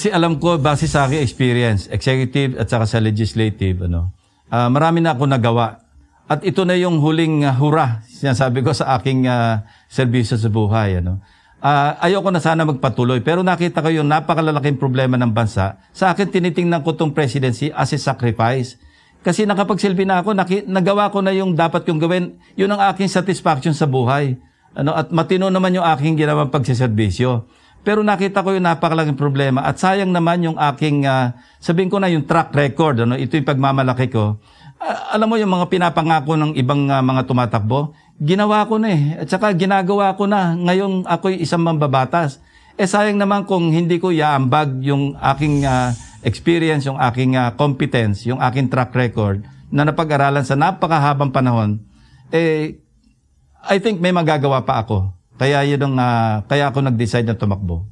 Kasi 0.00 0.16
alam 0.16 0.40
ko, 0.40 0.56
base 0.56 0.88
sa 0.88 1.04
aking 1.04 1.20
experience, 1.20 1.84
executive 1.92 2.56
at 2.56 2.72
saka 2.72 2.88
sa 2.88 3.04
legislative, 3.04 3.84
ano, 3.84 4.16
ah, 4.48 4.72
marami 4.72 5.04
na 5.04 5.12
ako 5.12 5.28
nagawa. 5.28 5.84
At 6.24 6.40
ito 6.40 6.64
na 6.64 6.72
yung 6.72 7.04
huling 7.04 7.44
ah, 7.44 7.52
hura, 7.52 8.00
sinasabi 8.08 8.64
ko 8.64 8.72
sa 8.72 8.96
aking 8.96 9.28
ah, 9.28 9.68
serbisyo 9.92 10.40
sa 10.40 10.48
buhay. 10.48 11.04
Ano. 11.04 11.20
Ah, 11.60 12.00
ayoko 12.00 12.32
na 12.32 12.40
sana 12.40 12.64
magpatuloy, 12.64 13.20
pero 13.20 13.44
nakita 13.44 13.84
ko 13.84 13.92
yung 13.92 14.08
napakalalaking 14.08 14.80
problema 14.80 15.20
ng 15.20 15.36
bansa. 15.36 15.76
Sa 15.92 16.16
akin, 16.16 16.32
tinitingnan 16.32 16.80
ko 16.80 16.96
itong 16.96 17.12
presidency 17.12 17.68
as 17.68 17.92
a 17.92 18.00
sacrifice. 18.00 18.80
Kasi 19.20 19.44
nakapagsilbi 19.44 20.08
na 20.08 20.24
ako, 20.24 20.32
naki, 20.32 20.64
nagawa 20.64 21.12
ko 21.12 21.20
na 21.20 21.36
yung 21.36 21.52
dapat 21.52 21.84
kong 21.84 22.00
gawin. 22.00 22.40
Yun 22.56 22.72
ang 22.72 22.88
aking 22.88 23.12
satisfaction 23.12 23.76
sa 23.76 23.84
buhay. 23.84 24.40
Ano, 24.72 24.96
at 24.96 25.12
matino 25.12 25.52
naman 25.52 25.76
yung 25.76 25.84
aking 25.84 26.16
ginawang 26.16 26.48
pagsiservisyo. 26.48 27.59
Pero 27.80 28.04
nakita 28.04 28.44
ko 28.44 28.52
yung 28.52 28.68
napakalaking 28.68 29.16
problema 29.16 29.64
at 29.64 29.80
sayang 29.80 30.12
naman 30.12 30.44
yung 30.44 30.58
aking, 30.60 31.08
ah, 31.08 31.32
sabihin 31.56 31.88
ko 31.88 31.96
na 31.96 32.12
yung 32.12 32.28
track 32.28 32.52
record, 32.52 33.08
ano, 33.08 33.16
ito 33.16 33.40
yung 33.40 33.48
pagmamalaki 33.48 34.12
ko. 34.12 34.36
Ah, 34.76 35.16
alam 35.16 35.32
mo 35.32 35.40
yung 35.40 35.48
mga 35.48 35.72
pinapangako 35.72 36.36
ng 36.36 36.52
ibang 36.60 36.92
ah, 36.92 37.00
mga 37.00 37.24
tumatakbo, 37.24 37.96
ginawa 38.20 38.68
ko 38.68 38.76
na 38.76 38.88
eh. 38.92 39.02
At 39.24 39.32
saka 39.32 39.56
ginagawa 39.56 40.12
ko 40.12 40.28
na. 40.28 40.52
Ngayon 40.52 41.08
ako'y 41.08 41.40
isang 41.40 41.64
mambabatas. 41.64 42.38
Eh 42.76 42.84
sayang 42.84 43.16
naman 43.16 43.48
kung 43.48 43.72
hindi 43.72 43.96
ko 43.96 44.12
yaambag 44.12 44.84
yung 44.84 45.16
aking 45.16 45.64
ah, 45.64 45.96
experience, 46.20 46.84
yung 46.84 47.00
aking 47.00 47.40
ah, 47.40 47.56
competence, 47.56 48.28
yung 48.28 48.44
aking 48.44 48.68
track 48.68 48.92
record 48.92 49.40
na 49.72 49.88
napag-aralan 49.88 50.44
sa 50.44 50.58
napakahabang 50.58 51.32
panahon, 51.32 51.80
eh, 52.28 52.76
I 53.64 53.76
think 53.78 54.02
may 54.02 54.12
magagawa 54.12 54.64
pa 54.64 54.84
ako. 54.84 55.19
Kaya 55.40 55.64
yun 55.64 55.80
ang, 55.80 55.96
ah, 55.96 56.44
kaya 56.44 56.68
ako 56.68 56.84
nag-decide 56.84 57.24
na 57.24 57.32
tumakbo. 57.32 57.88